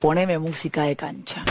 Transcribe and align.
Poneme 0.00 0.38
música 0.38 0.84
de 0.84 0.94
cancha. 0.94 1.42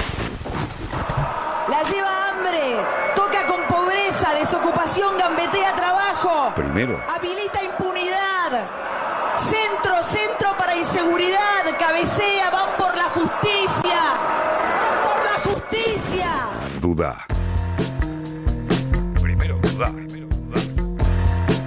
La 1.67 1.83
lleva 1.83 2.29
hambre, 2.29 2.77
toca 3.13 3.45
con 3.45 3.67
pobreza, 3.67 4.33
desocupación, 4.39 5.17
gambetea 5.17 5.75
trabajo. 5.75 6.53
Primero. 6.55 6.97
Habilita 7.13 7.61
impunidad. 7.61 8.69
Centro, 9.35 10.01
centro 10.01 10.55
para 10.57 10.77
inseguridad. 10.77 11.77
Cabecea, 11.77 12.49
van 12.49 12.77
por 12.77 12.95
la 12.95 13.09
justicia. 13.09 13.99
Van 14.79 15.03
por 15.03 15.25
la 15.25 15.51
justicia. 15.51 16.29
Duda. 16.79 17.25
Primero 19.21 19.57
duda. 19.57 19.91
Primero 19.91 20.27
duda. 20.27 20.61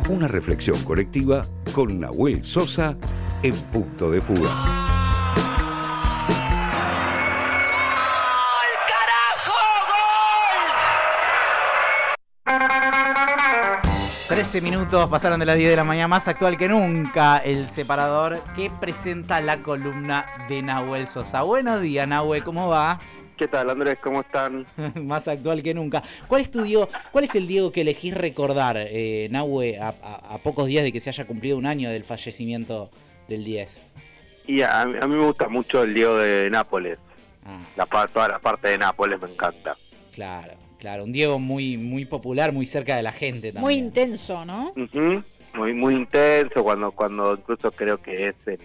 Una 0.09 0.29
reflexión 0.29 0.83
colectiva 0.85 1.45
con 1.75 2.01
Nahuel 2.01 2.43
Sosa 2.43 2.97
en 3.43 3.55
punto 3.65 4.11
de 4.11 4.23
fuga. 4.23 4.90
13 14.51 14.69
minutos 14.69 15.09
pasaron 15.09 15.39
de 15.39 15.47
las 15.47 15.57
10 15.57 15.71
de 15.71 15.77
la 15.77 15.85
mañana, 15.85 16.09
más 16.09 16.27
actual 16.27 16.59
que 16.59 16.69
nunca, 16.69 17.37
el 17.37 17.69
separador 17.69 18.41
que 18.57 18.69
presenta 18.81 19.41
la 19.41 19.63
columna 19.63 20.27
de 20.49 20.61
Nahuel 20.61 21.07
Sosa. 21.07 21.43
Buenos 21.43 21.81
días, 21.81 22.09
Nahuel, 22.09 22.43
¿cómo 22.43 22.69
va? 22.69 22.99
¿Qué 23.37 23.47
tal, 23.47 23.71
Andrés? 23.71 23.99
¿Cómo 24.03 24.23
están? 24.23 24.67
más 25.07 25.29
actual 25.29 25.63
que 25.63 25.73
nunca. 25.73 26.03
¿Cuál 26.27 26.43
es 26.43 26.51
tu 26.51 26.63
Diego, 26.63 26.89
cuál 27.13 27.27
es 27.27 27.35
el 27.37 27.47
Diego 27.47 27.71
que 27.71 27.83
elegís 27.83 28.13
recordar, 28.13 28.75
eh, 28.77 29.29
Nahue, 29.31 29.79
a, 29.79 29.95
a, 30.03 30.35
a, 30.35 30.39
pocos 30.39 30.67
días 30.67 30.83
de 30.83 30.91
que 30.91 30.99
se 30.99 31.11
haya 31.11 31.29
cumplido 31.29 31.57
un 31.57 31.67
año 31.67 31.89
del 31.89 32.03
fallecimiento 32.03 32.91
del 33.29 33.45
10? 33.45 33.81
Y 34.49 34.63
a, 34.63 34.81
a 34.81 34.85
mí 34.85 35.15
me 35.15 35.27
gusta 35.27 35.49
mucho 35.49 35.85
el 35.85 35.95
Diego 35.95 36.17
de 36.17 36.51
Nápoles. 36.51 36.99
Ah. 37.47 37.61
La, 37.77 37.87
toda 37.87 38.27
la 38.27 38.41
parte 38.41 38.71
de 38.71 38.79
Nápoles 38.79 39.21
me 39.21 39.31
encanta. 39.31 39.77
Claro, 40.13 40.55
claro. 40.81 41.05
Un 41.05 41.13
Diego 41.13 41.39
muy, 41.39 41.77
muy 41.77 42.05
popular, 42.05 42.53
muy 42.53 42.67
cerca 42.67 42.97
de 42.97 43.03
la 43.03 43.13
gente 43.13 43.53
también. 43.53 43.63
Muy 43.63 43.75
intenso, 43.77 44.45
¿no? 44.45 44.73
Uh 44.77 44.81
-huh. 44.81 45.25
Muy, 45.55 45.75
muy 45.75 45.95
intenso, 45.95 46.63
cuando, 46.63 46.93
cuando 46.93 47.35
incluso 47.35 47.71
creo 47.73 47.99
que 48.01 48.29
es 48.29 48.37
el, 48.47 48.61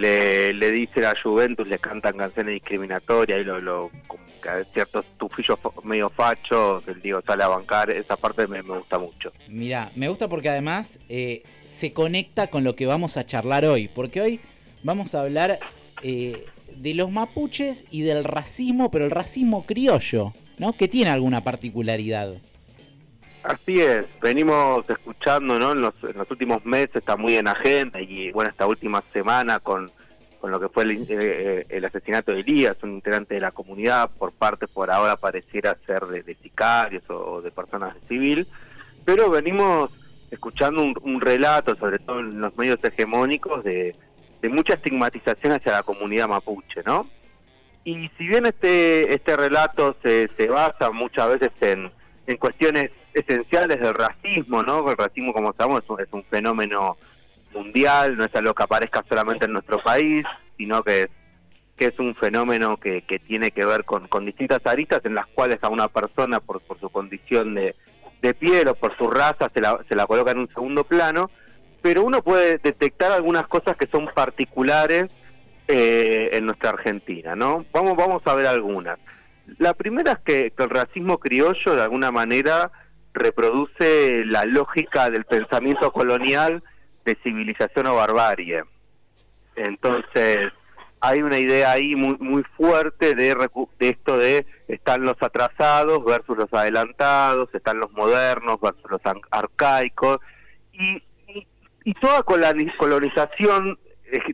le, 0.00 0.52
le 0.52 0.72
dice 0.72 1.06
a 1.06 1.14
Juventus, 1.22 1.66
le 1.66 1.78
cantan 1.78 2.16
canciones 2.18 2.54
discriminatorias 2.54 3.40
y 3.40 3.44
lo, 3.44 3.58
lo 3.60 3.90
como 4.06 4.22
que 4.42 4.50
ciertos 4.74 5.06
tufillos 5.16 5.58
medio 5.82 6.10
fachos, 6.10 6.86
el 6.86 7.00
Diego 7.00 7.22
sale 7.26 7.42
a 7.42 7.48
bancar, 7.48 7.90
esa 7.90 8.16
parte 8.16 8.46
me, 8.46 8.62
me 8.62 8.76
gusta 8.76 8.98
mucho. 8.98 9.32
Mira, 9.48 9.90
me 9.96 10.08
gusta 10.08 10.28
porque 10.28 10.50
además 10.50 10.98
eh, 11.08 11.42
se 11.64 11.92
conecta 11.94 12.48
con 12.48 12.64
lo 12.64 12.76
que 12.76 12.84
vamos 12.86 13.16
a 13.16 13.24
charlar 13.24 13.64
hoy, 13.64 13.88
porque 13.88 14.20
hoy 14.20 14.40
vamos 14.82 15.14
a 15.14 15.22
hablar 15.22 15.58
eh, 16.02 16.44
de 16.76 16.94
los 16.94 17.10
mapuches 17.10 17.84
y 17.90 18.02
del 18.02 18.24
racismo, 18.24 18.90
pero 18.90 19.06
el 19.06 19.10
racismo 19.10 19.64
criollo, 19.64 20.34
¿no? 20.58 20.76
Que 20.76 20.88
tiene 20.88 21.10
alguna 21.10 21.42
particularidad. 21.42 22.34
Así 23.42 23.80
es, 23.80 24.04
venimos 24.20 24.84
escuchando, 24.88 25.58
¿no? 25.58 25.72
En 25.72 25.80
los, 25.80 25.94
últimos 26.30 26.64
meses 26.64 26.96
está 26.96 27.16
muy 27.16 27.36
en 27.36 27.48
agenda 27.48 28.00
y 28.00 28.30
bueno, 28.32 28.50
esta 28.50 28.66
última 28.66 29.02
semana 29.12 29.60
con, 29.60 29.90
con 30.40 30.50
lo 30.50 30.60
que 30.60 30.68
fue 30.68 30.82
el, 30.82 31.06
eh, 31.08 31.64
el, 31.68 31.84
asesinato 31.84 32.32
de 32.32 32.40
Elías, 32.40 32.76
un 32.82 32.94
integrante 32.94 33.34
de 33.34 33.40
la 33.40 33.52
comunidad, 33.52 34.10
por 34.18 34.32
parte 34.32 34.66
por 34.66 34.90
ahora 34.90 35.16
pareciera 35.16 35.78
ser 35.86 36.04
de, 36.06 36.34
sicarios 36.42 37.04
o, 37.08 37.14
o, 37.14 37.42
de 37.42 37.50
personas 37.50 37.94
de 37.94 38.08
civil, 38.08 38.46
pero 39.04 39.30
venimos 39.30 39.90
escuchando 40.30 40.82
un, 40.82 40.94
un, 41.02 41.20
relato, 41.20 41.74
sobre 41.76 42.00
todo 42.00 42.20
en 42.20 42.40
los 42.40 42.56
medios 42.58 42.82
hegemónicos, 42.82 43.64
de, 43.64 43.94
de 44.42 44.48
mucha 44.48 44.74
estigmatización 44.74 45.54
hacia 45.54 45.72
la 45.72 45.82
comunidad 45.84 46.28
mapuche, 46.28 46.82
¿no? 46.84 47.08
Y 47.88 48.10
si 48.18 48.26
bien 48.26 48.44
este, 48.44 49.14
este 49.14 49.34
relato 49.34 49.96
se, 50.02 50.28
se 50.36 50.46
basa 50.48 50.90
muchas 50.90 51.26
veces 51.30 51.52
en, 51.62 51.90
en 52.26 52.36
cuestiones 52.36 52.90
esenciales 53.14 53.80
del 53.80 53.94
racismo, 53.94 54.62
¿no? 54.62 54.90
El 54.90 54.96
racismo, 54.98 55.32
como 55.32 55.54
sabemos, 55.54 55.84
es 55.84 55.88
un, 55.88 56.00
es 56.02 56.08
un, 56.12 56.22
fenómeno 56.24 56.98
mundial, 57.54 58.18
no 58.18 58.26
es 58.26 58.34
algo 58.34 58.52
que 58.52 58.62
aparezca 58.62 59.02
solamente 59.08 59.46
en 59.46 59.54
nuestro 59.54 59.82
país, 59.82 60.22
sino 60.58 60.82
que 60.82 61.04
es, 61.04 61.08
que 61.78 61.86
es 61.86 61.98
un 61.98 62.14
fenómeno 62.16 62.76
que, 62.76 63.00
que 63.06 63.20
tiene 63.20 63.52
que 63.52 63.64
ver 63.64 63.86
con, 63.86 64.06
con 64.06 64.26
distintas 64.26 64.60
aristas 64.66 65.00
en 65.04 65.14
las 65.14 65.26
cuales 65.28 65.56
a 65.62 65.70
una 65.70 65.88
persona, 65.88 66.40
por, 66.40 66.60
por 66.60 66.78
su 66.80 66.90
condición 66.90 67.54
de, 67.54 67.74
de 68.20 68.34
piel 68.34 68.68
o 68.68 68.74
por 68.74 68.94
su 68.98 69.08
raza, 69.08 69.50
se 69.54 69.62
la, 69.62 69.82
se 69.88 69.96
la 69.96 70.06
coloca 70.06 70.32
en 70.32 70.40
un 70.40 70.48
segundo 70.48 70.84
plano, 70.84 71.30
pero 71.80 72.02
uno 72.02 72.20
puede 72.20 72.58
detectar 72.58 73.12
algunas 73.12 73.46
cosas 73.46 73.78
que 73.78 73.88
son 73.90 74.10
particulares 74.14 75.08
eh, 75.68 76.30
en 76.32 76.46
nuestra 76.46 76.70
Argentina, 76.70 77.36
¿no? 77.36 77.66
Vamos, 77.72 77.94
vamos 77.94 78.22
a 78.24 78.34
ver 78.34 78.46
algunas. 78.46 78.98
La 79.58 79.74
primera 79.74 80.12
es 80.12 80.18
que, 80.20 80.50
que 80.50 80.62
el 80.62 80.70
racismo 80.70 81.18
criollo, 81.18 81.76
de 81.76 81.82
alguna 81.82 82.10
manera, 82.10 82.70
reproduce 83.12 84.24
la 84.24 84.44
lógica 84.44 85.10
del 85.10 85.26
pensamiento 85.26 85.92
colonial 85.92 86.62
de 87.04 87.18
civilización 87.22 87.86
o 87.86 87.96
barbarie. 87.96 88.64
Entonces, 89.56 90.38
hay 91.00 91.22
una 91.22 91.38
idea 91.38 91.72
ahí 91.72 91.94
muy, 91.94 92.16
muy 92.18 92.42
fuerte 92.56 93.14
de, 93.14 93.34
de, 93.78 93.88
esto 93.88 94.16
de 94.16 94.46
están 94.68 95.02
los 95.02 95.16
atrasados 95.20 96.04
versus 96.04 96.36
los 96.36 96.52
adelantados, 96.52 97.48
están 97.54 97.78
los 97.78 97.92
modernos 97.92 98.58
versus 98.60 98.90
los 98.90 99.00
arcaicos, 99.30 100.18
y, 100.72 101.02
y, 101.28 101.46
y 101.84 101.94
toda 101.94 102.22
colonización 102.22 103.78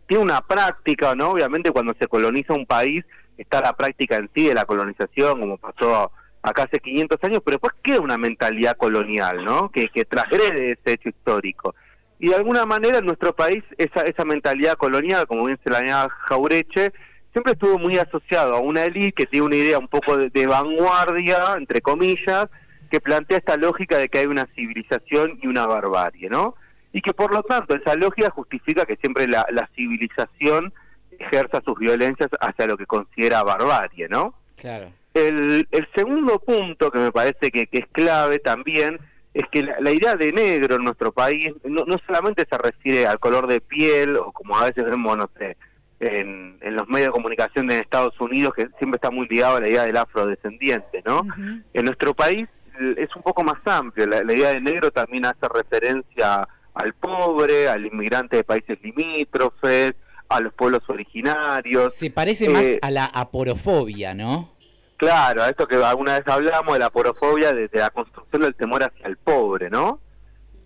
tiene 0.07 0.23
una 0.23 0.41
práctica, 0.41 1.15
¿no? 1.15 1.31
Obviamente 1.31 1.71
cuando 1.71 1.95
se 1.99 2.07
coloniza 2.07 2.55
un 2.55 2.67
país 2.67 3.05
está 3.37 3.61
la 3.61 3.73
práctica 3.75 4.17
en 4.17 4.31
sí 4.35 4.49
de 4.49 4.55
la 4.55 4.65
colonización, 4.65 5.41
como 5.41 5.59
pasó 5.59 6.13
acá 6.43 6.65
hace 6.65 6.79
500 6.79 7.19
años, 7.25 7.41
pero 7.45 7.57
después 7.57 7.75
queda 7.83 8.01
una 8.01 8.19
mentalidad 8.19 8.77
colonial, 8.77 9.45
¿no? 9.45 9.71
Que, 9.71 9.89
que 9.89 10.05
transgrede 10.05 10.73
ese 10.73 10.95
hecho 10.95 11.09
histórico. 11.09 11.75
Y 12.19 12.29
de 12.29 12.37
alguna 12.37 12.65
manera 12.67 12.99
en 12.99 13.07
nuestro 13.07 13.35
país 13.35 13.65
esa, 13.79 14.03
esa 14.03 14.25
mentalidad 14.25 14.75
colonial, 14.75 15.27
como 15.27 15.47
bien 15.47 15.59
se 15.65 15.71
la 15.71 15.83
llama 15.83 16.15
Jaureche, 16.29 16.93
siempre 17.33 17.55
estuvo 17.55 17.79
muy 17.79 17.99
asociado 17.99 18.55
a 18.55 18.61
una 18.61 18.85
élite 18.85 19.13
que 19.13 19.27
tiene 19.27 19.47
una 19.47 19.57
idea 19.57 19.79
un 19.79 19.89
poco 19.89 20.17
de, 20.17 20.31
de, 20.31 20.47
vanguardia, 20.47 21.55
entre 21.57 21.81
comillas, 21.81 22.47
que 22.91 23.01
plantea 23.01 23.39
esta 23.39 23.57
lógica 23.57 23.99
de 23.99 24.09
que 24.09 24.19
hay 24.19 24.27
una 24.27 24.47
civilización 24.55 25.39
y 25.43 25.49
una 25.49 25.67
barbarie, 25.67 26.29
¿no? 26.31 26.55
Y 26.95 27.03
que 27.03 27.13
por 27.13 27.35
lo 27.35 27.43
tanto 27.43 27.75
esa 27.75 27.97
lógica 27.97 28.31
justifica 28.31 28.87
que 28.87 28.95
siempre 28.97 29.27
la, 29.27 29.45
la 29.51 29.69
civilización 29.75 30.73
ejerza 31.19 31.61
sus 31.65 31.77
violencias 31.77 32.31
hacia 32.41 32.69
lo 32.69 32.77
que 32.77 32.87
considera 32.87 33.43
barbarie, 33.43 34.09
¿no? 34.09 34.33
Claro. 34.55 34.93
El, 35.13 35.67
el 35.73 35.89
segundo 35.93 36.39
punto 36.39 36.93
que 36.93 36.99
me 36.99 37.11
parece 37.11 37.51
que, 37.51 37.67
que 37.67 37.79
es 37.79 37.87
clave 37.91 38.39
también 38.39 39.01
es 39.35 39.43
que 39.51 39.65
la, 39.65 39.75
la, 39.81 39.91
idea 39.91 40.15
de 40.15 40.33
negro 40.33 40.77
en 40.77 40.85
nuestro 40.85 41.11
país 41.11 41.51
no, 41.65 41.85
no, 41.85 41.97
solamente 42.07 42.47
se 42.49 42.57
refiere 42.57 43.09
al 43.09 43.19
color 43.19 43.49
de 43.49 43.61
piel 43.61 44.17
o 44.17 44.31
como 44.31 44.57
a 44.57 44.67
veces 44.67 44.85
vemos, 44.85 45.17
no 45.17 45.29
sé, 45.37 45.57
en, 45.99 46.59
en, 46.61 46.77
los 46.77 46.87
medios 46.87 47.09
de 47.09 47.13
comunicación 47.13 47.67
de 47.67 47.81
Estados 47.81 48.21
Unidos, 48.21 48.55
que 48.55 48.69
siempre 48.79 48.99
está 48.99 49.11
muy 49.11 49.27
ligado 49.27 49.57
a 49.57 49.61
la 49.61 49.69
idea 49.69 49.85
del 49.85 49.97
afrodescendiente, 49.97 51.03
¿no? 51.05 51.23
Uh 51.23 51.25
-huh. 51.25 51.63
En 51.73 51.85
nuestro 51.85 52.15
país 52.15 52.49
es 52.97 53.15
un 53.17 53.23
poco 53.23 53.43
más 53.43 53.59
amplio, 53.65 54.07
la, 54.07 54.23
la, 54.23 54.33
idea 54.33 54.51
de 54.51 54.61
negro 54.61 54.93
también 54.93 55.27
hace 55.27 55.49
referencia 55.53 56.47
al 56.75 56.93
pobre, 56.95 57.69
al 57.69 57.87
inmigrante 57.87 58.37
de 58.37 58.45
países 58.45 58.79
limítrofes, 58.83 59.95
a 60.29 60.41
los 60.41 60.53
pueblos 60.55 60.83
originarios. 60.89 61.95
Se 61.95 62.11
parece 62.11 62.47
eh, 62.47 62.49
más 62.49 62.67
a 62.83 62.91
la 62.91 63.05
aporofobia, 63.07 64.15
¿no? 64.15 64.53
Claro, 64.97 65.43
a 65.43 65.49
esto 65.49 65.67
que 65.67 65.77
alguna 65.77 66.19
vez 66.19 66.27
hablamos 66.27 66.75
de 66.75 66.81
la 66.81 66.91
porofobia, 66.91 67.53
de, 67.53 67.69
de 67.69 67.79
la 67.79 67.91
construcción 67.91 68.43
del 68.43 68.55
temor 68.55 68.83
hacia 68.83 69.07
el 69.07 69.17
pobre, 69.17 69.71
¿no? 69.71 70.01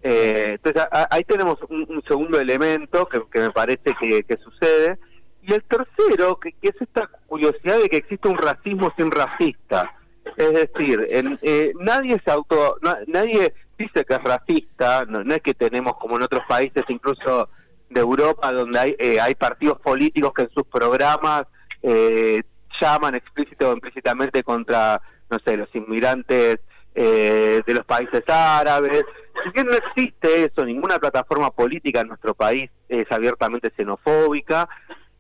Eh, 0.03 0.53
entonces 0.55 0.83
a, 0.91 1.09
ahí 1.11 1.25
tenemos 1.25 1.59
un, 1.69 1.87
un, 1.89 2.03
segundo 2.07 2.39
elemento 2.39 3.09
que, 3.09 3.21
que 3.33 3.41
me 3.41 3.51
parece 3.51 3.95
que, 4.01 4.23
que, 4.23 4.37
sucede. 4.37 4.99
Y 5.43 5.55
el 5.55 5.63
tercero, 5.65 6.39
que, 6.39 6.53
que, 6.53 6.69
es 6.69 6.81
esta 6.81 7.09
curiosidad 7.27 7.79
de 7.79 7.89
que 7.89 7.97
existe 7.97 8.29
un 8.29 8.39
racismo 8.39 8.93
sin 8.97 9.11
racista. 9.11 9.93
Es 10.37 10.53
decir, 10.53 11.07
en, 11.11 11.39
eh, 11.43 11.73
nadie 11.81 12.21
se 12.25 12.31
auto, 12.31 12.77
nadie 13.07 13.55
dice 13.79 14.05
que 14.05 14.15
es 14.15 14.23
racista, 14.23 15.05
no, 15.07 15.23
no, 15.23 15.35
es 15.35 15.43
que 15.43 15.55
tenemos 15.55 15.97
como 15.97 16.17
en 16.17 16.23
otros 16.23 16.43
países, 16.49 16.83
incluso 16.89 17.49
de 17.89 18.01
Europa, 18.01 18.53
donde 18.53 18.79
hay, 18.79 18.97
eh, 18.99 19.21
hay 19.21 19.35
partidos 19.35 19.81
políticos 19.81 20.33
que 20.35 20.43
en 20.43 20.51
sus 20.51 20.65
programas 20.65 21.45
eh, 21.83 22.43
llaman 22.81 23.15
explícito 23.15 23.71
o 23.71 23.73
implícitamente 23.73 24.43
contra, 24.43 25.01
no 25.31 25.39
sé, 25.45 25.57
los 25.57 25.75
inmigrantes 25.75 26.61
eh, 26.95 27.63
de 27.67 27.75
los 27.75 27.85
países 27.85 28.23
árabes. 28.29 29.05
Si 29.45 29.51
bien 29.51 29.67
no 29.67 29.75
existe 29.75 30.45
eso, 30.45 30.65
ninguna 30.65 30.99
plataforma 30.99 31.51
política 31.51 32.01
en 32.01 32.09
nuestro 32.09 32.35
país 32.35 32.71
es 32.89 33.11
abiertamente 33.11 33.73
xenofóbica, 33.77 34.69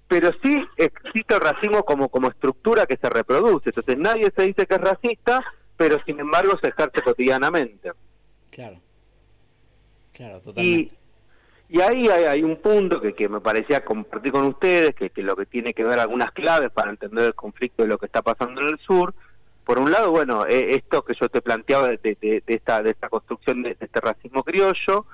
pero 0.08 0.30
sí 0.42 0.66
existe 0.76 1.34
el 1.34 1.40
racismo 1.40 1.84
como, 1.84 2.08
como 2.08 2.28
estructura 2.28 2.86
que 2.86 2.96
se 2.96 3.08
reproduce. 3.08 3.70
Entonces 3.70 3.96
nadie 3.98 4.32
se 4.34 4.42
dice 4.42 4.66
que 4.66 4.74
es 4.74 4.80
racista, 4.80 5.44
pero 5.76 6.02
sin 6.04 6.18
embargo 6.18 6.58
se 6.60 6.68
ejerce 6.68 7.02
cotidianamente. 7.02 7.92
Claro. 8.50 8.80
Claro, 10.12 10.40
totalmente. 10.40 10.92
Y, 10.94 10.98
Y 11.70 11.80
ahí 11.82 12.08
hay, 12.08 12.42
un 12.42 12.56
punto 12.56 13.00
que, 13.00 13.12
que, 13.12 13.28
me 13.28 13.40
parecía 13.40 13.84
compartir 13.84 14.32
con 14.32 14.46
ustedes, 14.46 14.94
que, 14.94 15.10
que 15.10 15.22
lo 15.22 15.36
que 15.36 15.44
tiene 15.44 15.74
que 15.74 15.84
ver 15.84 15.98
algunas 15.98 16.32
claves 16.32 16.70
para 16.70 16.90
entender 16.90 17.26
el 17.26 17.34
conflicto 17.34 17.82
de 17.82 17.88
lo 17.88 17.98
que 17.98 18.06
está 18.06 18.22
pasando 18.22 18.62
en 18.62 18.68
el 18.68 18.78
sur. 18.78 19.14
Por 19.64 19.78
un 19.78 19.90
lado, 19.90 20.10
bueno, 20.10 20.46
eh, 20.46 20.70
esto 20.70 21.04
que 21.04 21.12
yo 21.20 21.28
te 21.28 21.42
planteaba 21.42 21.88
de, 21.88 21.98
de, 21.98 22.42
esta, 22.46 22.82
de 22.82 22.90
esta 22.90 23.10
construcción 23.10 23.62
de, 23.62 23.76
este 23.78 24.00
racismo 24.00 24.42
criollo. 24.42 25.04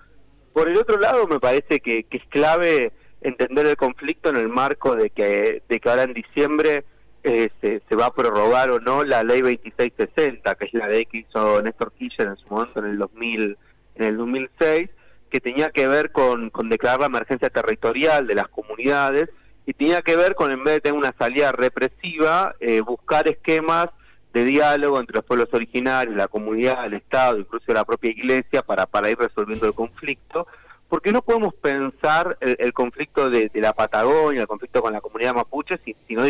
Por 0.53 0.69
el 0.69 0.77
otro 0.77 0.97
lado, 0.97 1.27
me 1.27 1.41
parece 1.41 1.81
que, 1.81 2.05
que 2.05 2.19
es 2.19 2.25
clave 2.27 2.93
entender 3.21 3.67
el 3.67 3.77
conflicto 3.77 4.29
en 4.29 4.37
el 4.37 4.49
marco 4.49 4.95
de 4.95 5.11
que, 5.11 5.63
de 5.69 5.81
que 5.81 5.91
ahora 5.91 6.05
en 6.05 6.15
diciembre 6.15 6.85
eh, 7.25 7.50
se, 7.61 7.97
va 7.97 8.06
a 8.06 8.15
prorrogar 8.15 8.71
o 8.71 8.81
no 8.81 9.03
la 9.03 9.25
ley 9.25 9.41
2660, 9.41 10.55
que 10.55 10.65
es 10.67 10.75
la 10.75 10.88
ley 10.88 11.06
que 11.06 11.19
hizo 11.19 11.62
Néstor 11.62 11.93
Kirchner 11.93 12.29
en 12.29 12.37
su 12.37 12.49
momento 12.49 12.81
en 12.81 12.87
el 12.87 12.99
2000, 12.99 13.59
en 13.97 14.05
el 14.05 14.17
2006 14.17 14.91
que 15.35 15.41
tenía 15.41 15.71
que 15.71 15.88
ver 15.88 16.12
con, 16.12 16.50
con 16.50 16.69
declarar 16.69 17.00
la 17.00 17.06
emergencia 17.06 17.50
territorial 17.50 18.29
de 18.29 18.37
las 18.37 18.47
comunidades 18.47 19.31
y 19.67 19.73
tenía 19.73 20.00
que 20.00 20.15
ver 20.15 20.37
con, 20.37 20.53
en 20.53 20.62
vez 20.62 20.75
de 20.75 20.81
tener 20.82 20.99
una 20.99 21.12
salida 21.19 21.50
represiva, 21.50 22.55
eh, 22.61 22.81
buscar 22.82 23.26
esquemas 23.26 23.88
de 24.32 24.44
diálogo 24.44 25.00
entre 25.00 25.17
los 25.17 25.25
pueblos 25.25 25.49
originarios, 25.53 26.15
la 26.15 26.29
comunidad, 26.29 26.87
el 26.87 26.94
Estado, 26.94 27.38
incluso 27.38 27.73
la 27.73 27.85
propia 27.85 28.11
Iglesia, 28.11 28.62
para, 28.62 28.87
para 28.87 29.11
ir 29.11 29.19
resolviendo 29.19 29.67
el 29.67 29.75
conflicto, 29.75 30.47
porque 30.88 31.11
no 31.11 31.23
podemos 31.23 31.55
pensar 31.55 32.37
el, 32.41 32.73
conflicto 32.73 33.29
de, 33.29 33.50
la 33.55 33.73
Patagonia, 33.73 34.43
el 34.43 34.47
conflicto 34.47 34.82
con 34.82 34.93
la 34.93 35.00
comunidad 35.00 35.35
mapuche, 35.35 35.79
si, 35.85 35.97
si, 36.06 36.15
no, 36.15 36.25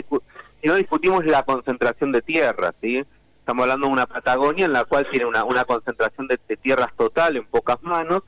si 0.65 0.69
no 0.69 0.77
discutimos 0.77 1.27
la 1.27 1.43
concentración 1.43 2.11
de 2.11 2.23
tierras, 2.23 2.75
¿sí? 2.81 3.05
Estamos 3.39 3.65
hablando 3.65 3.87
de 3.87 3.93
una 3.93 4.07
Patagonia 4.07 4.65
en 4.65 4.73
la 4.73 4.87
cual 4.87 5.07
tiene 5.11 5.27
una, 5.27 5.45
una 5.45 5.67
concentración 5.67 6.27
de 6.27 6.39
tierras 6.57 6.89
total 6.97 7.37
en 7.37 7.45
pocas 7.45 7.83
manos, 7.83 8.23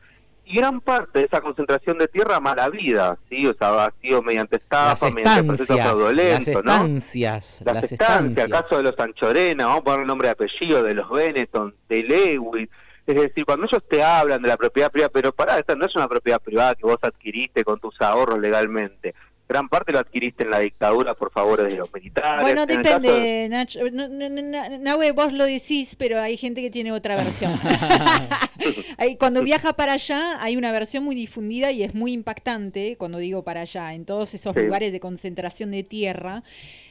y 0.44 0.58
gran 0.58 0.82
parte 0.82 1.20
de 1.20 1.24
esa 1.24 1.40
concentración 1.40 1.96
de 1.96 2.08
tierra 2.08 2.38
mala 2.38 2.68
vida, 2.68 3.16
¿sí? 3.30 3.46
O 3.46 3.54
sea, 3.54 3.86
ha 3.86 3.92
sido 4.02 4.22
mediante 4.22 4.56
estafa, 4.56 5.10
mediante 5.10 5.44
procesos 5.44 5.80
fraudulentos, 5.80 6.62
las 6.62 6.74
estancias, 6.74 7.56
¿no? 7.60 7.72
Las, 7.72 7.82
las 7.82 7.92
estancias, 7.92 8.48
caso 8.48 8.76
de 8.76 8.82
los 8.82 8.98
Anchorena, 8.98 9.64
vamos 9.64 9.80
a 9.80 9.84
poner 9.84 10.00
el 10.02 10.06
nombre 10.06 10.28
y 10.28 10.30
apellido, 10.32 10.82
de 10.82 10.92
los 10.92 11.08
Benetton, 11.08 11.74
de 11.88 12.02
Lewis. 12.02 12.68
Es 13.06 13.14
decir, 13.14 13.46
cuando 13.46 13.64
ellos 13.64 13.82
te 13.88 14.04
hablan 14.04 14.42
de 14.42 14.48
la 14.48 14.58
propiedad 14.58 14.90
privada, 14.90 15.10
pero 15.10 15.32
pará, 15.32 15.58
esta 15.58 15.74
no 15.74 15.86
es 15.86 15.96
una 15.96 16.06
propiedad 16.06 16.42
privada 16.42 16.74
que 16.74 16.84
vos 16.84 16.98
adquiriste 17.00 17.64
con 17.64 17.80
tus 17.80 17.98
ahorros 18.02 18.38
legalmente 18.38 19.14
gran 19.48 19.68
parte 19.68 19.92
lo 19.92 19.98
adquiriste 19.98 20.44
en 20.44 20.50
la 20.50 20.58
dictadura 20.58 21.14
por 21.14 21.30
favor 21.30 21.62
de 21.62 21.76
los 21.76 21.92
militares. 21.92 22.42
Bueno, 22.42 22.66
depende, 22.66 23.48
Nacho. 23.48 23.80
Nahue, 23.90 25.12
vos 25.12 25.32
lo 25.32 25.44
decís, 25.44 25.96
pero 25.96 26.20
hay 26.20 26.36
gente 26.36 26.60
que 26.62 26.70
tiene 26.70 26.92
otra 26.92 27.16
versión. 27.16 27.58
cuando 29.14 29.42
viaja 29.44 29.74
para 29.74 29.92
allá, 29.92 30.42
hay 30.42 30.56
una 30.56 30.72
versión 30.72 31.04
muy 31.04 31.14
difundida 31.14 31.70
y 31.70 31.84
es 31.84 31.94
muy 31.94 32.12
impactante, 32.12 32.96
cuando 32.96 33.18
digo 33.18 33.44
para 33.44 33.60
allá, 33.60 33.94
en 33.94 34.04
todos 34.04 34.34
esos 34.34 34.56
lugares 34.56 34.90
de 34.90 34.98
concentración 34.98 35.70
de 35.70 35.84
tierra. 35.84 36.42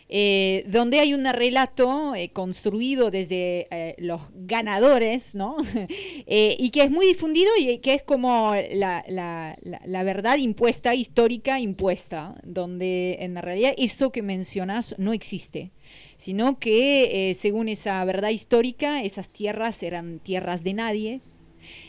Eh, 0.07 0.65
donde 0.67 0.99
hay 0.99 1.15
un 1.15 1.25
relato 1.25 2.13
eh, 2.13 2.29
construido 2.29 3.09
desde 3.09 3.67
eh, 3.71 3.95
los 3.97 4.21
ganadores, 4.35 5.33
¿no? 5.33 5.57
y 6.27 6.69
que 6.69 6.83
es 6.83 6.91
muy 6.91 7.07
difundido 7.07 7.49
y 7.57 7.79
que 7.79 7.95
es 7.95 8.03
como 8.03 8.53
la, 8.71 9.03
la, 9.07 10.03
verdad 10.03 10.37
impuesta, 10.37 10.93
histórica 10.93 11.59
impuesta, 11.59 12.35
donde 12.43 13.17
en 13.21 13.35
realidad 13.37 13.73
eso 13.77 14.11
que 14.11 14.21
mencionas 14.21 14.95
no 14.97 15.13
existe 15.13 15.71
sino 16.17 16.59
que 16.59 17.35
según 17.37 17.67
esa 17.67 18.03
verdad 18.05 18.29
histórica, 18.29 19.03
esas 19.03 19.29
tierras 19.29 19.83
eran 19.83 20.19
tierras 20.19 20.63
de 20.63 20.73
nadie 20.73 21.21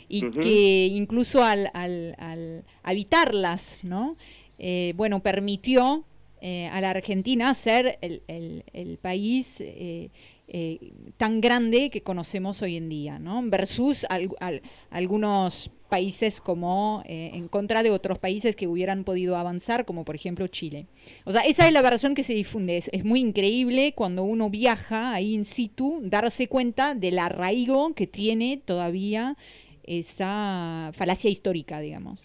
y 0.08 0.30
que 0.30 0.86
incluso 0.86 1.42
al, 1.42 1.70
al, 1.74 2.64
habitarlas, 2.82 3.84
¿no? 3.84 4.16
bueno, 4.94 5.20
permitió 5.20 6.04
eh, 6.42 6.68
a 6.68 6.82
la 6.82 6.90
Argentina 6.90 7.52
ser 7.54 7.98
el, 8.02 8.22
el, 8.28 8.98
país 8.98 9.56
eh, 9.58 10.10
eh, 10.48 10.92
tan 11.16 11.40
grande 11.40 11.88
que 11.88 12.02
conocemos 12.02 12.60
hoy 12.60 12.76
en 12.76 12.90
día, 12.90 13.18
¿no? 13.18 13.42
versus 13.46 14.06
algunos 14.90 15.70
países 15.88 16.42
como 16.42 17.02
en 17.06 17.48
contra 17.48 17.82
de 17.82 17.90
otros 17.90 18.18
países 18.18 18.54
que 18.54 18.66
hubieran 18.66 19.04
podido 19.04 19.36
avanzar, 19.36 19.86
como 19.86 20.04
por 20.04 20.14
ejemplo 20.14 20.46
Chile. 20.46 20.86
O 21.24 21.32
sea, 21.32 21.40
esa 21.40 21.66
es 21.66 21.72
la 21.72 21.80
versión 21.80 22.14
que 22.14 22.22
se 22.22 22.34
difunde. 22.34 22.76
Es, 22.76 23.04
muy 23.04 23.20
increíble 23.20 23.94
cuando 23.94 24.22
uno 24.22 24.50
viaja 24.50 25.14
ahí 25.14 25.34
in 25.34 25.46
situ, 25.46 26.00
darse 26.02 26.48
cuenta 26.48 26.94
del 26.94 27.18
arraigo 27.18 27.94
que 27.94 28.06
tiene 28.06 28.60
todavía 28.62 29.36
esa 29.86 30.90
falacia 30.94 31.30
histórica, 31.30 31.80
digamos. 31.80 32.24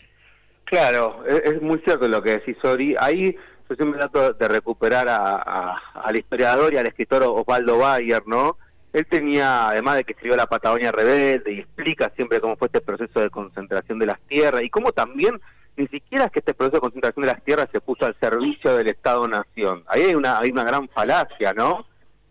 Claro, 0.66 1.24
es, 1.28 1.42
es 1.52 1.62
muy 1.62 1.80
cierto 1.80 2.08
lo 2.08 2.22
que 2.22 2.32
decís, 2.32 2.58
Ori. 2.64 2.96
Ahí 3.00 3.36
yo 3.72 3.76
siempre 3.76 4.00
trato 4.00 4.34
de 4.34 4.48
recuperar 4.48 5.08
a, 5.08 5.78
al 5.94 6.18
historiador 6.18 6.74
y 6.74 6.78
al 6.78 6.88
escritor 6.88 7.24
Osvaldo 7.24 7.78
Bayer, 7.78 8.22
¿no? 8.26 8.58
Él 8.92 9.06
tenía, 9.06 9.70
además 9.70 9.96
de 9.96 10.04
que 10.04 10.12
escribió 10.12 10.36
La 10.36 10.48
Patagonia 10.48 10.92
Rebelde 10.92 11.54
y 11.54 11.60
explica 11.60 12.12
siempre 12.16 12.42
cómo 12.42 12.58
fue 12.58 12.68
este 12.68 12.82
proceso 12.82 13.22
de 13.22 13.30
concentración 13.30 13.98
de 14.00 14.08
las 14.08 14.20
tierras 14.28 14.62
y 14.64 14.70
cómo 14.70 14.92
también 14.92 15.40
ni 15.78 15.88
siquiera 15.88 16.26
es 16.26 16.32
que 16.32 16.40
este 16.40 16.54
proceso 16.54 16.78
de 16.78 16.82
concentración 16.82 17.26
de 17.26 17.32
las 17.32 17.44
tierras 17.46 17.70
se 17.72 17.80
puso 17.80 18.06
al 18.06 18.18
servicio 18.20 18.76
del 18.76 18.90
Estado-Nación. 18.90 19.86
Ahí 19.88 20.02
hay 20.02 20.16
una, 20.16 20.40
hay 20.40 20.52
una 20.52 20.66
gran 20.66 20.90
falacia, 20.90 21.54
¿no? 21.54 21.86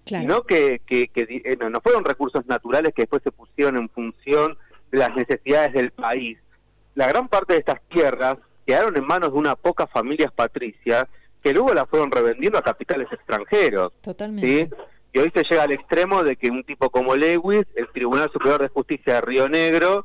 Claro. 0.04 0.22
Sino 0.22 0.42
que, 0.42 0.82
que, 0.86 1.10
eh, 1.14 1.56
no 1.70 1.80
fueron 1.80 2.04
recursos 2.04 2.44
naturales 2.46 2.92
que 2.94 3.02
después 3.02 3.22
se 3.22 3.32
pusieron 3.32 3.78
en 3.78 3.88
función 3.88 4.58
las 4.90 5.14
necesidades 5.14 5.72
del 5.72 5.90
país. 5.90 6.38
La 6.94 7.08
gran 7.08 7.28
parte 7.28 7.54
de 7.54 7.60
estas 7.60 7.80
tierras 7.88 8.36
quedaron 8.66 8.96
en 8.96 9.06
manos 9.06 9.32
de 9.32 9.38
unas 9.38 9.56
pocas 9.56 9.90
familias 9.90 10.32
patricias 10.32 11.04
que 11.42 11.52
luego 11.52 11.72
la 11.72 11.86
fueron 11.86 12.10
revendiendo 12.10 12.58
a 12.58 12.62
capitales 12.62 13.08
extranjeros. 13.10 13.92
Totalmente. 14.02 14.46
¿sí? 14.46 14.68
Y 15.12 15.18
hoy 15.18 15.32
se 15.34 15.42
llega 15.42 15.64
al 15.64 15.72
extremo 15.72 16.22
de 16.22 16.36
que 16.36 16.50
un 16.50 16.62
tipo 16.64 16.90
como 16.90 17.16
Lewis, 17.16 17.66
el 17.74 17.88
Tribunal 17.88 18.30
Superior 18.32 18.62
de 18.62 18.68
Justicia 18.68 19.14
de 19.14 19.20
Río 19.22 19.48
Negro, 19.48 20.04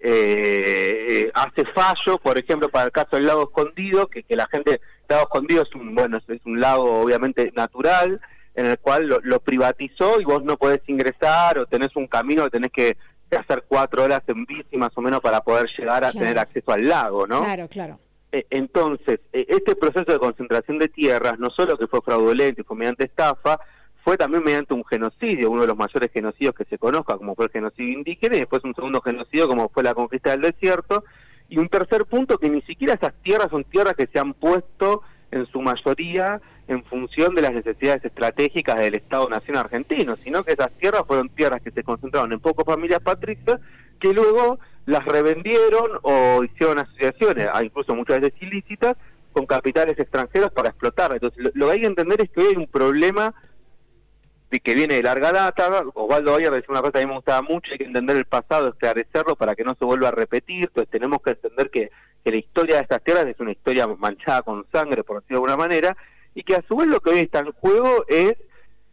eh, 0.00 1.06
eh, 1.08 1.30
hace 1.32 1.64
fallo, 1.72 2.18
por 2.18 2.36
ejemplo, 2.36 2.68
para 2.68 2.86
el 2.86 2.92
caso 2.92 3.16
del 3.16 3.26
lago 3.26 3.44
escondido, 3.44 4.08
que, 4.08 4.24
que 4.24 4.34
la 4.34 4.48
gente, 4.48 4.72
el 4.72 4.80
lago 5.08 5.22
escondido 5.22 5.62
es 5.62 5.74
un, 5.74 5.94
bueno, 5.94 6.18
es 6.18 6.40
un 6.44 6.60
lago 6.60 7.00
obviamente 7.00 7.52
natural, 7.54 8.20
en 8.54 8.66
el 8.66 8.78
cual 8.78 9.06
lo, 9.06 9.40
privatizó 9.40 10.20
y 10.20 10.24
vos 10.24 10.44
no 10.44 10.56
podés 10.56 10.80
ingresar 10.86 11.58
o 11.58 11.66
tenés 11.66 11.94
un 11.96 12.06
camino 12.06 12.44
que 12.44 12.50
tenés 12.50 12.72
que, 12.72 12.96
hacer 13.36 13.64
cuatro 13.68 14.04
horas 14.04 14.22
en 14.26 14.44
bici 14.44 14.76
más 14.76 14.90
o 14.94 15.00
menos 15.00 15.20
para 15.20 15.40
poder 15.40 15.68
llegar 15.76 16.04
a 16.04 16.12
tener 16.12 16.38
acceso 16.38 16.72
al 16.72 16.88
lago, 16.88 17.26
¿no? 17.26 17.40
Claro, 17.40 17.68
claro. 17.68 17.98
Eh, 18.32 18.46
entonces, 18.50 19.20
eh, 19.32 19.46
este 19.48 19.76
proceso 19.76 20.10
de 20.10 20.18
concentración 20.18 20.78
de 20.78 20.88
tierras, 20.88 21.38
no 21.38 21.50
solo 21.50 21.76
que 21.76 21.86
fue 21.86 22.00
fraudulento 22.00 22.60
y 22.60 22.64
fue 22.64 22.76
mediante 22.76 23.04
estafa, 23.04 23.60
fue 24.04 24.16
también 24.16 24.42
mediante 24.42 24.74
un 24.74 24.84
genocidio, 24.84 25.50
uno 25.50 25.62
de 25.62 25.68
los 25.68 25.76
mayores 25.76 26.10
genocidios 26.12 26.54
que 26.54 26.64
se 26.64 26.78
conozca, 26.78 27.16
como 27.16 27.34
fue 27.34 27.46
el 27.46 27.52
genocidio 27.52 27.92
indígena, 27.92 28.36
y 28.36 28.40
después 28.40 28.64
un 28.64 28.74
segundo 28.74 29.00
genocidio, 29.00 29.48
como 29.48 29.68
fue 29.68 29.82
la 29.82 29.94
conquista 29.94 30.30
del 30.30 30.40
desierto, 30.40 31.04
y 31.48 31.58
un 31.58 31.68
tercer 31.68 32.06
punto, 32.06 32.38
que 32.38 32.48
ni 32.48 32.62
siquiera 32.62 32.94
esas 32.94 33.12
tierras 33.22 33.50
son 33.50 33.64
tierras 33.64 33.94
que 33.94 34.06
se 34.06 34.18
han 34.18 34.32
puesto 34.32 35.02
en 35.32 35.46
su 35.46 35.60
mayoría 35.60 36.40
en 36.68 36.84
función 36.84 37.34
de 37.34 37.42
las 37.42 37.52
necesidades 37.52 38.04
estratégicas 38.04 38.78
del 38.78 38.94
Estado-Nación 38.94 39.56
argentino, 39.56 40.16
sino 40.22 40.44
que 40.44 40.52
esas 40.52 40.70
tierras 40.78 41.02
fueron 41.06 41.28
tierras 41.30 41.60
que 41.60 41.72
se 41.72 41.82
concentraron 41.82 42.32
en 42.32 42.38
pocas 42.38 42.64
familias 42.64 43.00
patricias 43.00 43.60
que 43.98 44.12
luego 44.12 44.58
las 44.86 45.04
revendieron 45.04 45.98
o 46.02 46.44
hicieron 46.44 46.78
asociaciones, 46.78 47.48
incluso 47.62 47.94
muchas 47.94 48.20
veces 48.20 48.40
ilícitas, 48.42 48.96
con 49.32 49.46
capitales 49.46 49.98
extranjeros 49.98 50.52
para 50.52 50.68
explotar. 50.68 51.12
Entonces, 51.12 51.50
lo, 51.54 51.66
que 51.66 51.72
hay 51.72 51.80
que 51.80 51.86
entender 51.86 52.20
es 52.20 52.30
que 52.30 52.40
hoy 52.40 52.46
hay 52.48 52.56
un 52.56 52.66
problema 52.66 53.34
que 54.50 54.74
viene 54.74 54.96
de 54.96 55.02
larga 55.02 55.32
data. 55.32 55.84
Osvaldo 55.94 56.32
Bayer 56.32 56.50
decía 56.50 56.66
una 56.68 56.80
cosa 56.80 56.92
que 56.92 56.98
a 56.98 57.02
mí 57.02 57.08
me 57.08 57.16
gustaba 57.16 57.40
mucho, 57.40 57.72
hay 57.72 57.78
que 57.78 57.84
entender 57.84 58.16
el 58.16 58.26
pasado, 58.26 58.68
esclarecerlo 58.68 59.36
para 59.36 59.54
que 59.54 59.64
no 59.64 59.74
se 59.74 59.84
vuelva 59.84 60.08
a 60.08 60.12
repetir. 60.12 60.64
Entonces, 60.64 60.90
tenemos 60.90 61.22
que 61.22 61.30
entender 61.30 61.70
que, 61.70 61.90
historia 62.42 62.76
de 62.76 62.82
estas 62.82 63.02
tierras 63.02 63.26
es 63.26 63.40
una 63.40 63.52
historia 63.52 63.86
manchada 63.86 64.42
con 64.42 64.66
sangre, 64.70 65.02
por 65.04 65.20
decirlo 65.20 65.38
de 65.38 65.52
alguna 65.52 65.56
manera, 65.56 65.96
y 66.34 66.42
que 66.42 66.54
a 66.54 66.64
su 66.66 66.76
vez 66.76 66.88
lo 66.88 67.00
que 67.00 67.10
hoy 67.10 67.18
está 67.20 67.40
en 67.40 67.52
juego 67.52 68.04
es 68.08 68.34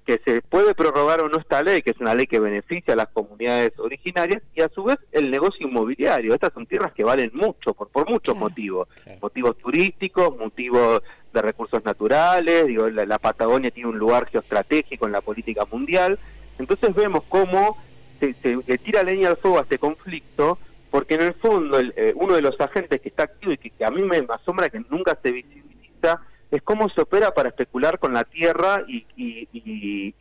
que 0.06 0.20
se 0.26 0.42
puede 0.42 0.74
prorrogar 0.74 1.22
o 1.22 1.30
no 1.30 1.38
esta 1.38 1.62
ley, 1.62 1.84
que 1.84 1.92
es 1.92 2.00
una 2.00 2.16
ley 2.16 2.26
que 2.26 2.40
beneficia 2.40 2.94
a 2.94 2.98
las 2.98 3.10
comunidades 3.10 3.78
originarias, 3.78 4.42
y 4.56 4.62
a 4.62 4.70
su 4.70 4.84
vez 4.84 4.98
el 5.12 5.30
negocio 5.30 5.68
inmobiliario. 5.68 6.34
Estas 6.34 6.52
son 6.52 6.66
tierras 6.66 6.94
que 6.94 7.04
valen 7.04 7.30
mucho, 7.34 7.76
por, 7.76 7.90
por 7.90 8.10
muchos 8.10 8.36
motivos. 8.36 8.88
Motivos 9.22 9.56
turísticos, 9.58 10.36
motivos 10.36 11.04
de 11.32 11.42
recursos 11.44 11.86
naturales, 11.86 12.66
digo, 12.66 12.90
la, 12.90 13.20
Patagonia 13.20 13.70
tiene 13.70 13.90
un 13.90 14.00
lugar 14.00 14.28
geoestratégico 14.28 15.06
en 15.06 15.12
la 15.12 15.22
política 15.22 15.66
mundial. 15.72 16.18
Entonces 16.58 16.94
vemos 16.96 17.24
cómo 17.30 17.78
se, 18.20 18.34
tira 18.80 19.04
leña 19.04 19.30
al 19.30 19.38
fuego 19.38 19.60
a 19.60 19.62
este 19.62 19.78
conflicto, 19.78 20.58
porque 20.90 21.16
en 21.16 21.22
el 21.22 21.34
fondo 21.36 21.80
eh, 21.80 22.14
uno 22.16 22.36
de 22.36 22.42
los 22.42 22.60
agentes 22.60 23.02
que 23.02 23.10
está 23.10 23.24
activo 23.24 23.54
y 23.54 23.58
que, 23.58 23.86
a 23.86 23.92
mí 23.92 24.04
me 24.04 24.26
asombra 24.30 24.70
que 24.70 24.82
nunca 24.90 25.18
se 25.22 25.32
visibiliza 25.32 26.22
es 26.52 26.62
cómo 26.64 26.90
se 26.90 27.02
opera 27.02 27.34
para 27.34 27.50
especular 27.50 28.00
con 28.00 28.14
la 28.14 28.24
tierra 28.24 28.84
y, 28.88 29.06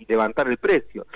levantar 0.07 0.49
el 0.49 0.57
precio. 0.57 1.07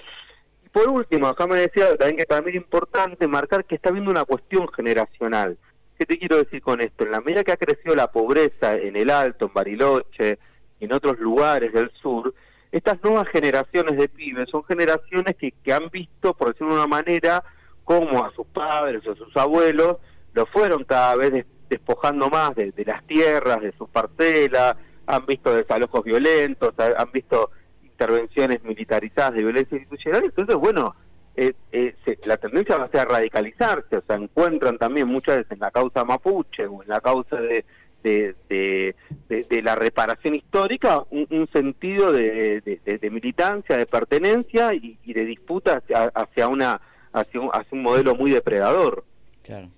Y 0.64 0.68
por 0.68 0.88
último, 0.88 1.26
acá 1.26 1.47
me 1.47 1.56
decía 1.56 1.97
también 1.97 2.18
que 2.18 2.26
para 2.26 2.42
mí 2.42 2.50
es 2.50 2.56
importante 2.56 3.26
marcar 3.26 3.64
que 3.64 3.75
está 3.75 3.88
habiendo 3.88 4.11
una 4.11 4.25
cuestión 4.25 4.68
generacional. 4.73 5.56
¿qué 5.99 6.06
te 6.06 6.18
quiero 6.18 6.38
decir 6.38 6.61
con 6.61 6.80
esto? 6.80 7.04
En 7.04 7.12
la 7.12 7.21
medida 7.21 7.44
que 7.44 7.52
ha 7.52 7.56
crecido 7.56 7.94
la 7.94 8.11
pobreza 8.11 8.75
en 8.75 8.97
el 8.97 9.09
Alto, 9.09 9.47
en 9.47 9.52
Bariloche, 9.54 10.38
y 10.80 10.85
en 10.87 10.92
otros 10.92 11.18
lugares 11.21 11.73
del 11.73 11.90
sur, 12.02 12.35
estas 12.73 13.02
nuevas 13.04 13.28
generaciones 13.28 13.97
de 13.97 14.09
pibes 14.09 14.50
son 14.50 14.64
generaciones 14.64 15.37
que, 15.37 15.52
que 15.52 15.73
han 15.73 15.90
visto, 15.90 16.35
por 16.35 16.49
decirlo 16.49 16.75
de 16.75 16.80
una 16.80 16.88
manera, 16.88 17.44
cómo 17.84 18.24
a 18.24 18.32
sus 18.32 18.46
padres 18.46 19.06
o 19.06 19.12
a 19.12 19.16
sus 19.16 19.36
abuelos 19.36 19.96
lo 20.34 20.46
fueron 20.46 20.84
cada 20.84 21.16
vez 21.16 21.46
despojando 21.68 22.28
más 22.28 22.54
de, 22.54 22.72
las 22.86 23.06
tierras, 23.06 23.60
de 23.60 23.72
sus 23.72 23.88
parcelas, 23.88 24.76
han 25.06 25.26
visto 25.26 25.54
desalojos 25.54 26.04
violentos, 26.04 26.74
han 26.78 27.10
visto 27.12 27.50
intervenciones 27.82 28.62
militarizadas 28.62 29.34
de 29.34 29.42
violencia 29.42 29.78
institucional, 29.78 30.24
entonces 30.24 30.56
bueno, 30.56 30.94
eh, 31.34 31.54
eh, 31.72 31.94
la 32.26 32.36
tendencia 32.36 32.76
va 32.76 32.84
a 32.84 32.90
ser 32.90 33.08
radicalizarse, 33.08 33.96
o 33.96 34.02
sea, 34.06 34.16
encuentran 34.16 34.76
también 34.76 35.08
muchas 35.08 35.36
veces 35.36 35.52
en 35.52 35.60
la 35.60 35.70
causa 35.70 36.04
mapuche 36.04 36.66
o 36.66 36.82
en 36.82 36.88
la 36.88 37.00
causa 37.00 37.36
de, 37.40 37.64
de, 38.02 39.62
la 39.62 39.74
reparación 39.74 40.34
histórica 40.34 41.02
un, 41.10 41.48
sentido 41.52 42.12
de, 42.12 42.62
militancia, 43.10 43.76
de 43.76 43.86
pertenencia 43.86 44.74
y, 44.74 44.98
de 45.12 45.24
disputa 45.24 45.82
hacia, 46.14 46.48
una 46.48 46.80
hacia 47.12 47.40
un, 47.40 47.50
hacia 47.52 47.76
un 47.76 47.83
modelo 47.83 48.14
muy 48.14 48.31
depredador. 48.31 49.04
Claro, 49.42 49.69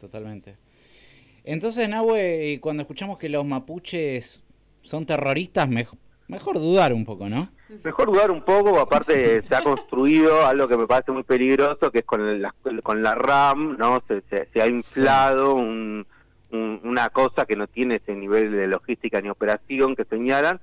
totalmente. 0.00 0.56
Entonces, 1.44 1.88
Nahue, 1.88 2.58
cuando 2.60 2.82
escuchamos 2.82 3.18
que 3.18 3.28
los 3.28 3.44
mapuches 3.44 4.42
son 4.82 5.06
terroristas, 5.06 5.68
mejor, 5.68 5.98
mejor 6.28 6.58
dudar 6.58 6.92
un 6.92 7.04
poco, 7.04 7.28
¿no? 7.28 7.50
Mejor 7.84 8.06
dudar 8.12 8.30
un 8.30 8.42
poco, 8.42 8.78
aparte 8.78 9.42
se 9.48 9.54
ha 9.54 9.62
construido 9.62 10.46
algo 10.46 10.68
que 10.68 10.76
me 10.76 10.86
parece 10.86 11.12
muy 11.12 11.22
peligroso, 11.22 11.90
que 11.90 12.00
es 12.00 12.04
con 12.04 12.42
la, 12.42 12.54
con 12.82 13.02
la 13.02 13.14
RAM, 13.14 13.76
¿no? 13.78 14.02
Se, 14.08 14.22
se, 14.52 14.62
ha 14.62 14.66
inflado 14.66 15.54
un, 15.54 16.06
una 16.50 17.10
cosa 17.10 17.46
que 17.46 17.56
no 17.56 17.66
tiene 17.66 17.96
ese 17.96 18.14
nivel 18.14 18.52
de 18.52 18.66
logística 18.66 19.20
ni 19.20 19.28
operación 19.28 19.94
que 19.94 20.04
señalan, 20.04 20.60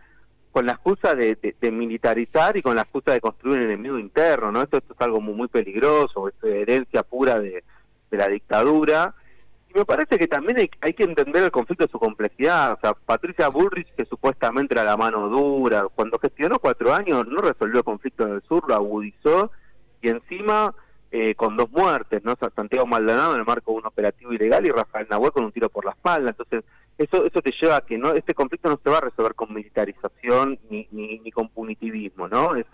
con 0.57 0.65
la 0.65 0.71
excusa 0.71 1.13
de, 1.13 1.55
militarizar 1.71 2.57
y 2.57 2.63
con 2.63 2.75
la 2.75 2.81
excusa 2.81 3.11
de 3.11 3.21
construir 3.21 3.59
un 3.59 3.65
enemigo 3.65 3.99
interno, 3.99 4.51
¿no? 4.51 4.63
Esto, 4.63 4.77
esto 4.77 4.95
es 4.95 5.01
algo 5.01 5.21
muy, 5.21 5.35
muy 5.35 5.47
peligroso, 5.47 6.29
es 6.29 6.33
herencia 6.43 7.03
pura 7.03 7.39
de, 7.39 7.63
la 8.09 8.27
dictadura. 8.27 9.13
Y 9.69 9.77
me 9.77 9.85
parece 9.85 10.17
que 10.17 10.25
también 10.25 10.57
hay, 10.57 10.71
hay, 10.81 10.95
que 10.95 11.03
entender 11.03 11.43
el 11.43 11.51
conflicto 11.51 11.85
de 11.85 11.91
su 11.91 11.99
complejidad. 11.99 12.71
O 12.71 12.79
sea, 12.81 12.93
Patricia 12.95 13.49
Bullrich, 13.49 13.93
que 13.95 14.05
supuestamente 14.05 14.73
era 14.73 14.83
la 14.83 14.97
mano 14.97 15.29
dura, 15.29 15.85
cuando 15.93 16.17
gestionó 16.17 16.57
cuatro 16.57 16.91
años 16.91 17.27
no 17.27 17.39
resolvió 17.39 17.77
el 17.77 17.85
conflicto 17.85 18.23
en 18.23 18.33
el 18.33 18.41
sur, 18.41 18.67
lo 18.67 18.73
agudizó 18.73 19.51
y 20.01 20.09
encima 20.09 20.73
eh, 21.11 21.35
con 21.35 21.55
dos 21.55 21.69
muertes, 21.69 22.23
¿no? 22.23 22.33
Santiago 22.55 22.87
Maldonado 22.87 23.35
en 23.35 23.41
el 23.41 23.45
marco 23.45 23.73
de 23.73 23.77
un 23.77 23.85
operativo 23.85 24.33
ilegal 24.33 24.65
y 24.65 24.71
Rafael 24.71 25.05
Nahuel 25.07 25.33
con 25.33 25.45
un 25.45 25.51
tiro 25.51 25.69
por 25.69 25.85
la 25.85 25.91
espalda. 25.91 26.31
Entonces, 26.31 26.63
eso 26.97 27.25
eso 27.25 27.41
te 27.41 27.53
lleva 27.61 27.77
a 27.77 27.81
que 27.81 27.97
no 27.97 28.13
este 28.13 28.33
conflicto 28.33 28.69
no 28.69 28.79
se 28.83 28.89
va 28.89 28.97
a 28.97 29.01
resolver 29.01 29.35
con 29.35 29.53
militarización 29.53 30.59
ni, 30.69 30.87
ni, 30.91 31.31
con 31.31 31.49
punitivismo, 31.49 32.27
¿no? 32.27 32.55
Es, 32.55 32.65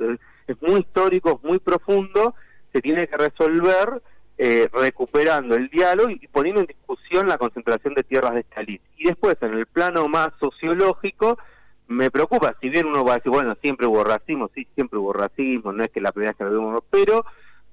es, 0.48 0.62
muy 0.62 0.82
histórico, 0.82 1.40
es 1.42 1.50
muy 1.50 1.60
profundo, 1.60 2.36
se 2.72 2.82
tiene 2.82 3.08
que 3.08 3.18
resolver 3.18 4.02
eh, 4.38 4.70
recuperando 4.72 5.56
el 5.56 5.70
diálogo 5.70 6.10
y 6.10 6.28
poniendo 6.28 6.62
en 6.62 6.68
discusión 6.68 7.28
la 7.28 7.38
concentración 7.38 7.94
de 7.94 8.04
tierras 8.04 8.34
de 8.34 8.42
Stalin. 8.42 8.82
Y 8.98 9.06
después, 9.06 9.36
en 9.42 9.54
el 9.54 9.66
plano 9.68 10.08
más 10.08 10.30
sociológico, 10.40 11.38
me 11.88 12.10
preocupa, 12.10 12.56
si 12.62 12.70
bien 12.70 12.88
uno 12.88 13.04
va 13.04 13.14
a 13.14 13.16
decir, 13.18 13.32
bueno, 13.32 13.56
siempre 13.62 13.88
hubo 13.88 14.04
racismo, 14.04 14.50
sí, 14.56 14.68
siempre 14.74 15.00
hubo 15.00 15.14
racismo, 15.14 15.72
no 15.72 15.84
es 15.84 15.92
que 15.92 16.02
la 16.02 16.12
primera 16.12 16.32
vez 16.32 16.38
que 16.38 16.44
lo 16.46 16.52
vimos, 16.52 16.84
pero 16.90 17.26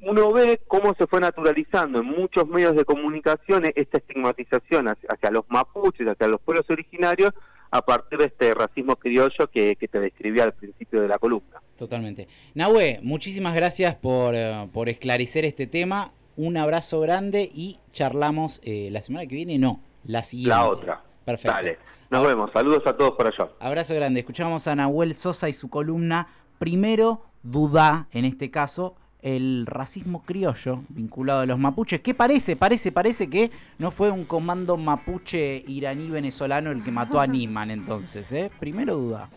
uno 0.03 0.33
ve 0.33 0.61
cómo 0.67 0.95
se 0.95 1.07
fue 1.07 1.21
naturalizando 1.21 2.01
en 2.01 2.07
muchos 2.07 2.47
medios 2.49 2.75
de 2.75 2.85
comunicación 2.85 3.65
esta 3.75 3.99
estigmatización 3.99 4.89
hacia, 4.89 5.31
los 5.31 5.45
mapuches, 5.49 6.09
hacia 6.09 6.29
los 6.29 6.41
pueblos 6.41 6.69
originarios, 6.71 7.33
a 7.71 7.83
partir 7.83 8.19
de 8.19 8.25
este 8.27 8.53
racismo 8.55 8.97
criollo 8.97 9.49
que, 9.53 9.77
te 9.77 10.01
describía 10.01 10.45
al 10.45 10.55
principio 10.55 11.03
de 11.03 11.09
la 11.09 11.19
columna. 11.19 11.61
Totalmente. 11.77 12.29
Nahue, 12.55 13.01
muchísimas 13.03 13.55
gracias 13.55 13.95
por, 13.95 14.35
eh, 14.35 14.69
por 14.73 14.89
esclarecer 14.89 15.45
este 15.45 15.67
tema. 15.67 16.13
Un 16.37 16.57
abrazo 16.57 17.01
grande 17.01 17.51
y 17.53 17.79
charlamos 17.93 18.61
eh, 18.65 18.89
la 18.91 19.03
semana 19.03 19.27
que 19.27 19.37
viene, 19.37 19.59
no, 19.59 19.81
la 20.05 20.23
siguiente. 20.25 20.57
La 20.57 20.69
otra. 20.69 21.03
Perfecto. 21.25 21.55
Dale. 21.55 21.79
Nos 22.11 22.27
vemos. 22.27 22.51
Saludos 22.53 22.83
a 22.87 22.97
todos 22.97 23.13
por 23.13 23.27
allá. 23.29 23.53
Abrazo 23.61 23.95
grande. 23.95 24.21
Escuchamos 24.21 24.67
a 24.67 24.75
Nahuel 24.75 25.15
Sosa 25.15 25.49
y 25.49 25.53
su 25.53 25.71
columna. 25.71 26.27
Primero, 26.59 27.23
duda, 27.43 28.09
en 28.11 28.25
este 28.25 28.51
caso, 28.51 28.97
el 29.23 29.67
racismo 29.67 30.23
criollo 30.23 30.83
vinculado 30.89 31.41
a 31.41 31.47
los 31.47 31.59
mapuches. 31.59 32.01
¿Qué 32.01 32.15
parece? 32.15 32.57
Parece, 32.57 32.93
parece 32.93 33.29
que 33.29 33.51
no 33.79 33.91
fue 33.91 34.11
un 34.11 34.25
comando 34.25 34.77
mapuche 34.77 35.63
iraní 35.67 36.09
venezolano 36.09 36.71
el 36.71 36.83
que 36.83 36.91
mató 36.91 37.21
a 37.21 37.27
Niman 37.29 37.71
entonces, 37.71 38.31
¿eh? 38.33 38.51
Primero 38.59 38.97
duda. 38.97 39.29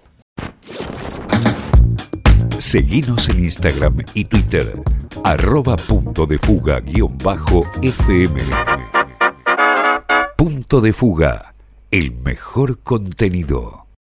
Seguinos 2.58 3.30
en 3.30 3.40
Instagram 3.40 3.98
y 4.14 4.26
Twitter, 4.26 4.82
arroba 5.24 5.76
punto 5.76 6.26
de 6.26 6.40
fuga 6.40 6.80
guion 6.80 7.18
bajo 7.24 7.66
FM. 7.82 8.40
Punto 10.38 10.82
de 10.82 10.94
fuga, 10.94 11.54
el 11.92 12.12
mejor 12.12 12.80
contenido. 12.80 13.83